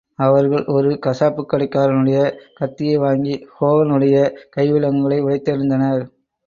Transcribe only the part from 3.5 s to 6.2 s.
ஹோகனுடைய கைவிலங்குகளை உடைந்தெறிந்னர்.